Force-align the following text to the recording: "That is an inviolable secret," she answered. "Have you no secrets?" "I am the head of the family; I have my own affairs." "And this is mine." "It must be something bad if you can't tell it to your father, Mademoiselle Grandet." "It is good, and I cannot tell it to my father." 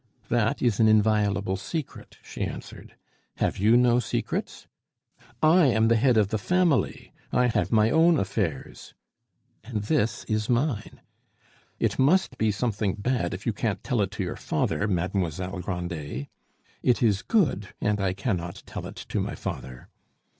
"That 0.29 0.63
is 0.63 0.79
an 0.79 0.87
inviolable 0.87 1.57
secret," 1.57 2.17
she 2.23 2.41
answered. 2.41 2.95
"Have 3.37 3.59
you 3.59 3.77
no 3.77 3.99
secrets?" 3.99 4.65
"I 5.43 5.67
am 5.67 5.89
the 5.89 5.95
head 5.95 6.17
of 6.17 6.29
the 6.29 6.39
family; 6.39 7.13
I 7.31 7.45
have 7.49 7.71
my 7.71 7.91
own 7.91 8.17
affairs." 8.19 8.95
"And 9.63 9.83
this 9.83 10.23
is 10.23 10.49
mine." 10.49 11.01
"It 11.79 11.99
must 11.99 12.39
be 12.39 12.49
something 12.49 12.95
bad 12.95 13.35
if 13.35 13.45
you 13.45 13.53
can't 13.53 13.83
tell 13.83 14.01
it 14.01 14.09
to 14.13 14.23
your 14.23 14.37
father, 14.37 14.87
Mademoiselle 14.87 15.59
Grandet." 15.59 16.29
"It 16.81 17.03
is 17.03 17.21
good, 17.21 17.67
and 17.79 18.01
I 18.01 18.13
cannot 18.13 18.63
tell 18.65 18.87
it 18.87 18.95
to 19.09 19.19
my 19.19 19.35
father." 19.35 19.87